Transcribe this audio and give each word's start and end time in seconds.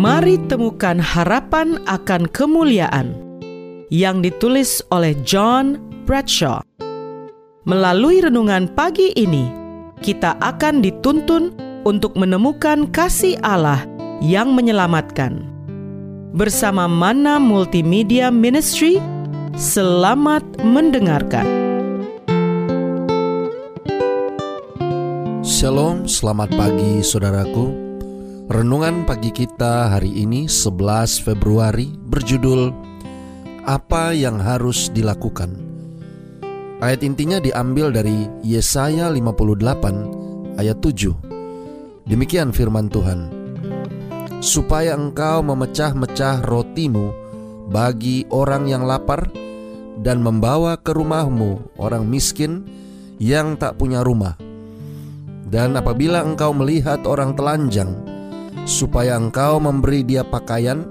Mari 0.00 0.40
temukan 0.48 0.96
harapan 0.96 1.76
akan 1.84 2.24
kemuliaan 2.32 3.12
yang 3.92 4.24
ditulis 4.24 4.80
oleh 4.88 5.12
John 5.28 5.76
Bradshaw. 6.08 6.64
Melalui 7.68 8.24
renungan 8.24 8.72
pagi 8.72 9.12
ini, 9.12 9.52
kita 10.00 10.40
akan 10.40 10.80
dituntun 10.80 11.52
untuk 11.84 12.16
menemukan 12.16 12.88
kasih 12.88 13.36
Allah 13.44 13.84
yang 14.24 14.56
menyelamatkan. 14.56 15.44
Bersama 16.32 16.88
Mana 16.88 17.36
Multimedia 17.36 18.32
Ministry, 18.32 18.96
selamat 19.52 20.64
mendengarkan. 20.64 21.44
Shalom, 25.44 26.08
selamat 26.08 26.56
pagi 26.56 27.04
saudaraku. 27.04 27.89
Renungan 28.50 29.06
pagi 29.06 29.30
kita 29.30 29.94
hari 29.94 30.10
ini 30.26 30.50
11 30.50 31.22
Februari 31.22 31.94
berjudul 31.94 32.74
Apa 33.62 34.10
yang 34.10 34.42
harus 34.42 34.90
dilakukan? 34.90 35.54
Ayat 36.82 37.06
intinya 37.06 37.38
diambil 37.38 37.94
dari 37.94 38.26
Yesaya 38.42 39.06
58 39.06 40.58
ayat 40.58 40.82
7. 40.82 42.10
Demikian 42.10 42.50
firman 42.50 42.90
Tuhan. 42.90 43.30
Supaya 44.42 44.98
engkau 44.98 45.46
memecah-mecah 45.46 46.42
rotimu 46.42 47.14
bagi 47.70 48.26
orang 48.34 48.66
yang 48.66 48.82
lapar 48.82 49.30
dan 50.02 50.26
membawa 50.26 50.74
ke 50.74 50.90
rumahmu 50.90 51.78
orang 51.78 52.02
miskin 52.02 52.66
yang 53.22 53.54
tak 53.54 53.78
punya 53.78 54.02
rumah. 54.02 54.34
Dan 55.46 55.78
apabila 55.78 56.26
engkau 56.26 56.50
melihat 56.50 57.06
orang 57.06 57.38
telanjang, 57.38 58.10
supaya 58.68 59.16
engkau 59.16 59.60
memberi 59.60 60.04
dia 60.04 60.24
pakaian 60.24 60.84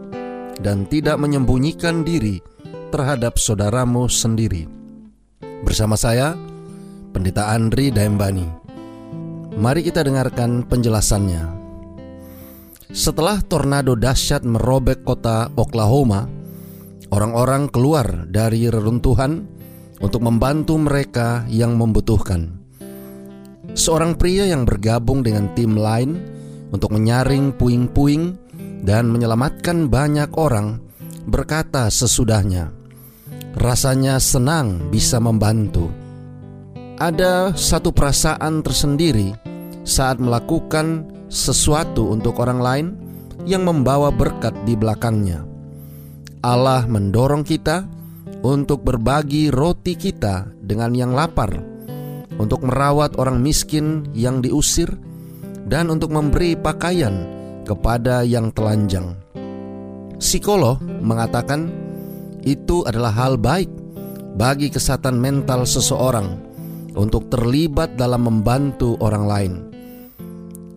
dan 0.59 0.86
tidak 0.88 1.17
menyembunyikan 1.17 2.03
diri 2.03 2.44
terhadap 2.89 3.38
saudaramu 3.38 4.09
sendiri. 4.09 4.67
Bersama 5.64 5.95
saya, 6.00 6.36
Pendeta 7.09 7.50
Andri 7.52 7.90
Daembani. 7.90 8.47
Mari 9.59 9.81
kita 9.84 10.06
dengarkan 10.06 10.64
penjelasannya. 10.64 11.58
Setelah 12.90 13.42
tornado 13.45 13.94
dahsyat 13.94 14.42
merobek 14.45 15.06
kota 15.06 15.52
Oklahoma, 15.53 16.25
orang-orang 17.14 17.70
keluar 17.70 18.25
dari 18.30 18.66
reruntuhan 18.66 19.45
untuk 20.00 20.23
membantu 20.25 20.80
mereka 20.80 21.45
yang 21.52 21.75
membutuhkan. 21.75 22.56
Seorang 23.78 24.17
pria 24.17 24.50
yang 24.50 24.66
bergabung 24.66 25.22
dengan 25.22 25.53
tim 25.53 25.78
lain 25.78 26.39
untuk 26.70 26.94
menyaring 26.94 27.53
puing-puing 27.53 28.38
dan 28.86 29.09
menyelamatkan 29.09 29.89
banyak 29.89 30.30
orang, 30.38 30.80
berkata 31.25 31.89
sesudahnya, 31.89 32.72
"Rasanya 33.58 34.22
senang 34.22 34.90
bisa 34.94 35.17
membantu." 35.17 35.90
Ada 37.00 37.56
satu 37.56 37.95
perasaan 37.95 38.59
tersendiri 38.59 39.31
saat 39.88 40.20
melakukan 40.20 41.08
sesuatu 41.31 42.12
untuk 42.12 42.44
orang 42.44 42.59
lain 42.59 42.88
yang 43.47 43.64
membawa 43.64 44.12
berkat 44.12 44.52
di 44.67 44.75
belakangnya. 44.75 45.47
Allah 46.44 46.84
mendorong 46.88 47.44
kita 47.44 47.88
untuk 48.44 48.84
berbagi 48.84 49.52
roti 49.52 49.95
kita 49.95 50.47
dengan 50.59 50.95
yang 50.95 51.12
lapar, 51.12 51.52
untuk 52.40 52.64
merawat 52.64 53.16
orang 53.20 53.44
miskin 53.44 54.08
yang 54.16 54.40
diusir 54.40 54.92
dan 55.70 55.94
untuk 55.94 56.09
memberi 56.09 56.58
pakaian 56.58 57.30
kepada 57.64 58.25
yang 58.25 58.50
telanjang. 58.50 59.14
Psikolog 60.17 60.81
mengatakan 60.81 61.70
itu 62.44 62.81
adalah 62.89 63.14
hal 63.14 63.38
baik 63.38 63.69
bagi 64.35 64.74
kesehatan 64.74 65.22
mental 65.22 65.63
seseorang 65.69 66.41
untuk 66.97 67.30
terlibat 67.30 67.94
dalam 67.96 68.25
membantu 68.25 68.97
orang 69.00 69.25
lain. 69.30 69.53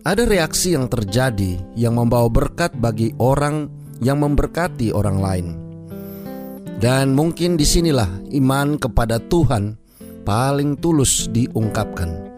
Ada 0.03 0.27
reaksi 0.27 0.75
yang 0.75 0.91
terjadi 0.91 1.57
yang 1.79 1.95
membawa 1.95 2.27
berkat 2.27 2.75
bagi 2.75 3.15
orang 3.17 3.71
yang 4.03 4.19
memberkati 4.19 4.91
orang 4.91 5.17
lain. 5.17 5.47
Dan 6.77 7.15
mungkin 7.15 7.55
di 7.55 7.63
sinilah 7.63 8.35
iman 8.35 8.75
kepada 8.75 9.15
Tuhan 9.23 9.79
paling 10.27 10.75
tulus 10.83 11.31
diungkapkan. 11.31 12.32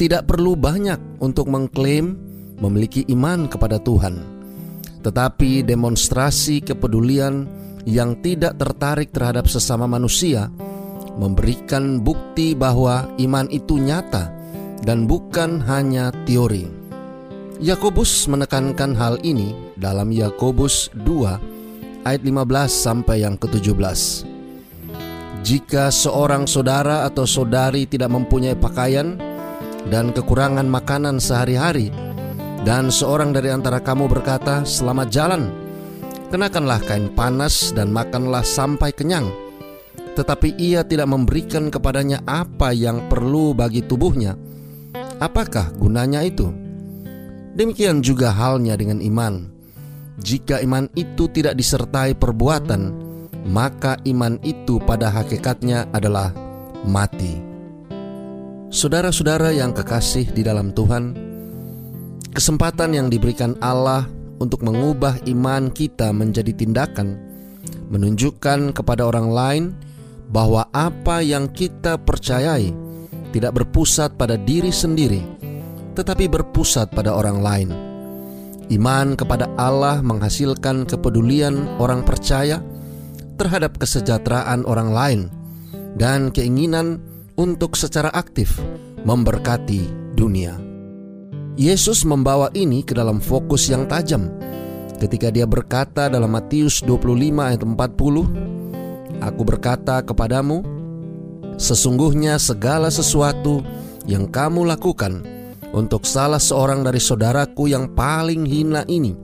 Tidak 0.00 0.24
perlu 0.24 0.56
banyak 0.56 1.20
untuk 1.20 1.52
mengklaim 1.52 2.16
memiliki 2.56 3.04
iman 3.12 3.44
kepada 3.52 3.76
Tuhan, 3.76 4.16
tetapi 5.04 5.60
demonstrasi 5.60 6.64
kepedulian 6.64 7.44
yang 7.84 8.16
tidak 8.24 8.56
tertarik 8.56 9.12
terhadap 9.12 9.44
sesama 9.44 9.84
manusia 9.84 10.48
memberikan 11.20 12.00
bukti 12.00 12.56
bahwa 12.56 13.12
iman 13.20 13.44
itu 13.52 13.76
nyata 13.76 14.32
dan 14.88 15.04
bukan 15.04 15.60
hanya 15.68 16.08
teori. 16.24 16.64
Yakobus 17.60 18.24
menekankan 18.24 18.96
hal 18.96 19.20
ini 19.20 19.52
dalam 19.76 20.08
Yakobus 20.16 20.88
2 20.96 22.08
ayat 22.08 22.24
15 22.24 22.72
sampai 22.72 23.20
yang 23.20 23.36
ke-17. 23.36 24.24
Jika 25.44 25.92
seorang 25.92 26.48
saudara 26.48 27.04
atau 27.04 27.28
saudari 27.28 27.84
tidak 27.84 28.08
mempunyai 28.12 28.56
pakaian, 28.56 29.29
dan 29.88 30.12
kekurangan 30.12 30.68
makanan 30.68 31.16
sehari-hari, 31.16 31.88
dan 32.68 32.92
seorang 32.92 33.32
dari 33.32 33.48
antara 33.48 33.80
kamu 33.80 34.10
berkata, 34.10 34.68
"Selamat 34.68 35.08
jalan, 35.08 35.48
kenakanlah 36.28 36.84
kain 36.84 37.08
panas 37.16 37.72
dan 37.72 37.88
makanlah 37.88 38.44
sampai 38.44 38.92
kenyang." 38.92 39.32
Tetapi 40.12 40.58
ia 40.60 40.84
tidak 40.84 41.08
memberikan 41.08 41.72
kepadanya 41.72 42.20
apa 42.28 42.76
yang 42.76 43.08
perlu 43.08 43.56
bagi 43.56 43.80
tubuhnya. 43.80 44.36
Apakah 45.16 45.72
gunanya 45.78 46.20
itu? 46.20 46.50
Demikian 47.56 48.04
juga 48.04 48.34
halnya 48.34 48.76
dengan 48.76 49.00
iman. 49.00 49.48
Jika 50.20 50.60
iman 50.60 50.92
itu 50.92 51.32
tidak 51.32 51.56
disertai 51.56 52.12
perbuatan, 52.12 52.92
maka 53.48 53.96
iman 54.04 54.36
itu 54.44 54.76
pada 54.84 55.08
hakikatnya 55.08 55.88
adalah 55.96 56.36
mati. 56.84 57.49
Saudara-saudara 58.70 59.50
yang 59.50 59.74
kekasih 59.74 60.30
di 60.30 60.46
dalam 60.46 60.70
Tuhan, 60.70 61.18
kesempatan 62.30 62.94
yang 62.94 63.10
diberikan 63.10 63.58
Allah 63.58 64.06
untuk 64.38 64.62
mengubah 64.62 65.18
iman 65.26 65.74
kita 65.74 66.14
menjadi 66.14 66.54
tindakan 66.54 67.18
menunjukkan 67.90 68.70
kepada 68.70 69.10
orang 69.10 69.28
lain 69.34 69.64
bahwa 70.30 70.70
apa 70.70 71.18
yang 71.18 71.50
kita 71.50 71.98
percayai 71.98 72.70
tidak 73.34 73.58
berpusat 73.58 74.14
pada 74.14 74.38
diri 74.38 74.70
sendiri, 74.70 75.18
tetapi 75.98 76.30
berpusat 76.30 76.94
pada 76.94 77.10
orang 77.10 77.42
lain. 77.42 77.70
Iman 78.70 79.18
kepada 79.18 79.50
Allah 79.58 79.98
menghasilkan 79.98 80.86
kepedulian 80.86 81.66
orang 81.82 82.06
percaya 82.06 82.62
terhadap 83.34 83.82
kesejahteraan 83.82 84.62
orang 84.62 84.94
lain 84.94 85.20
dan 85.98 86.30
keinginan 86.30 87.02
untuk 87.40 87.72
secara 87.72 88.12
aktif 88.12 88.60
memberkati 89.08 90.12
dunia. 90.12 90.60
Yesus 91.56 92.04
membawa 92.04 92.52
ini 92.52 92.84
ke 92.84 92.92
dalam 92.92 93.16
fokus 93.16 93.72
yang 93.72 93.88
tajam 93.88 94.28
ketika 95.00 95.32
dia 95.32 95.48
berkata 95.48 96.12
dalam 96.12 96.36
Matius 96.36 96.84
25 96.84 97.16
ayat 97.40 97.64
40, 97.64 99.24
Aku 99.24 99.42
berkata 99.48 100.04
kepadamu, 100.04 100.60
sesungguhnya 101.56 102.36
segala 102.36 102.92
sesuatu 102.92 103.64
yang 104.04 104.28
kamu 104.28 104.68
lakukan 104.68 105.24
untuk 105.72 106.04
salah 106.04 106.40
seorang 106.40 106.84
dari 106.84 107.00
saudaraku 107.00 107.72
yang 107.72 107.88
paling 107.96 108.44
hina 108.44 108.84
ini, 108.84 109.16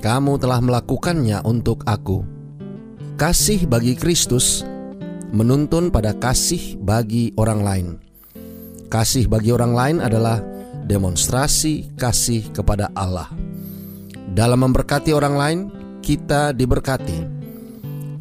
kamu 0.00 0.40
telah 0.40 0.64
melakukannya 0.64 1.44
untuk 1.44 1.84
aku. 1.84 2.24
Kasih 3.20 3.68
bagi 3.68 3.92
Kristus 3.92 4.64
menuntun 5.32 5.88
pada 5.88 6.12
kasih 6.12 6.76
bagi 6.76 7.32
orang 7.40 7.60
lain. 7.64 7.86
Kasih 8.92 9.24
bagi 9.24 9.48
orang 9.48 9.72
lain 9.72 9.96
adalah 10.04 10.38
demonstrasi 10.84 11.96
kasih 11.96 12.52
kepada 12.52 12.92
Allah. 12.92 13.32
Dalam 14.32 14.68
memberkati 14.68 15.10
orang 15.16 15.34
lain, 15.34 15.58
kita 16.04 16.52
diberkati. 16.52 17.40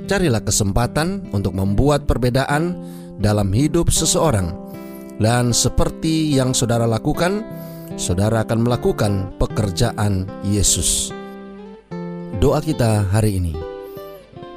Carilah 0.08 0.44
kesempatan 0.44 1.28
untuk 1.36 1.52
membuat 1.56 2.08
perbedaan 2.08 2.80
dalam 3.20 3.52
hidup 3.52 3.92
seseorang, 3.92 4.56
dan 5.20 5.52
seperti 5.52 6.32
yang 6.36 6.56
saudara 6.56 6.88
lakukan, 6.88 7.44
saudara 8.00 8.44
akan 8.48 8.60
melakukan 8.64 9.36
pekerjaan 9.36 10.28
Yesus. 10.48 11.12
Doa 12.40 12.64
kita 12.64 13.08
hari 13.12 13.40
ini, 13.40 13.54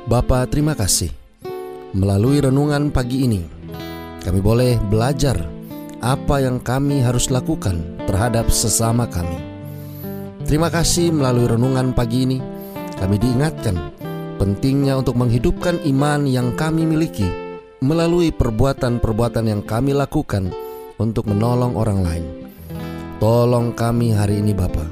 Bapa, 0.09 0.47
terima 0.49 0.73
kasih 0.73 1.24
Melalui 1.95 2.43
renungan 2.43 2.91
pagi 2.91 3.23
ini, 3.23 3.39
kami 4.19 4.43
boleh 4.43 4.83
belajar 4.91 5.39
apa 6.03 6.43
yang 6.43 6.59
kami 6.59 6.99
harus 6.99 7.31
lakukan 7.31 8.03
terhadap 8.11 8.51
sesama 8.51 9.07
kami. 9.07 9.39
Terima 10.43 10.75
kasih 10.75 11.15
melalui 11.15 11.47
renungan 11.47 11.95
pagi 11.95 12.27
ini 12.27 12.43
kami 12.99 13.15
diingatkan 13.15 13.79
pentingnya 14.43 14.99
untuk 14.99 15.15
menghidupkan 15.15 15.87
iman 15.87 16.27
yang 16.27 16.59
kami 16.59 16.83
miliki 16.83 17.31
melalui 17.79 18.35
perbuatan-perbuatan 18.35 19.55
yang 19.55 19.63
kami 19.63 19.95
lakukan 19.95 20.51
untuk 20.99 21.31
menolong 21.31 21.79
orang 21.79 22.03
lain. 22.03 22.27
Tolong 23.23 23.71
kami 23.71 24.11
hari 24.11 24.43
ini 24.43 24.51
Bapa. 24.51 24.83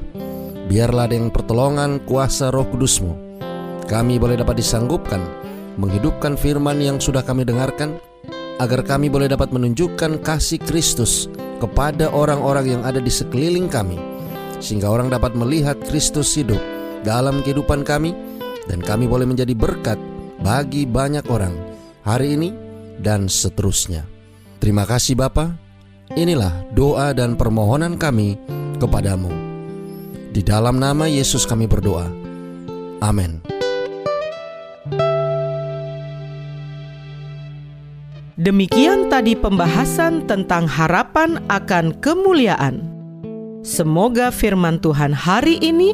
Biarlah 0.71 1.11
dengan 1.11 1.35
pertolongan 1.35 2.07
kuasa 2.07 2.55
roh 2.55 2.71
kudusmu, 2.71 3.43
kami 3.91 4.23
boleh 4.23 4.39
dapat 4.39 4.63
disanggupkan 4.63 5.42
menghidupkan 5.77 6.37
firman 6.37 6.81
yang 6.81 6.99
sudah 6.99 7.25
kami 7.25 7.47
dengarkan, 7.47 7.97
agar 8.61 8.85
kami 8.85 9.09
boleh 9.09 9.27
dapat 9.27 9.51
menunjukkan 9.51 10.23
kasih 10.23 10.61
Kristus 10.63 11.27
kepada 11.59 12.11
orang-orang 12.11 12.79
yang 12.79 12.83
ada 12.83 12.99
di 12.99 13.11
sekeliling 13.11 13.71
kami, 13.71 13.97
sehingga 14.59 14.91
orang 14.91 15.11
dapat 15.11 15.35
melihat 15.35 15.79
Kristus 15.87 16.35
hidup 16.37 16.61
dalam 17.03 17.43
kehidupan 17.43 17.83
kami, 17.83 18.15
dan 18.71 18.79
kami 18.79 19.11
boleh 19.11 19.27
menjadi 19.27 19.55
berkat 19.57 19.99
bagi 20.43 20.87
banyak 20.87 21.27
orang 21.31 21.55
hari 22.07 22.39
ini 22.39 22.51
dan 23.03 23.27
seterusnya. 23.27 24.07
Terima 24.63 24.87
kasih 24.87 25.19
Bapa. 25.19 25.59
Inilah 26.13 26.71
doa 26.77 27.11
dan 27.17 27.35
permohonan 27.35 27.97
kami 27.97 28.37
kepadamu. 28.79 29.33
Di 30.33 30.45
dalam 30.45 30.79
nama 30.79 31.09
Yesus 31.09 31.49
kami 31.49 31.67
berdoa. 31.67 32.07
Amin. 33.03 33.62
Demikian 38.41 39.13
tadi 39.13 39.37
pembahasan 39.37 40.25
tentang 40.25 40.65
harapan 40.65 41.37
akan 41.53 41.93
kemuliaan. 42.01 42.81
Semoga 43.61 44.33
firman 44.33 44.81
Tuhan 44.81 45.13
hari 45.13 45.61
ini 45.61 45.93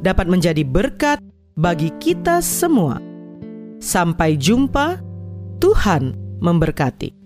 dapat 0.00 0.24
menjadi 0.24 0.64
berkat 0.64 1.20
bagi 1.60 1.92
kita 2.00 2.40
semua. 2.40 3.04
Sampai 3.84 4.40
jumpa, 4.40 4.96
Tuhan 5.60 6.16
memberkati. 6.40 7.23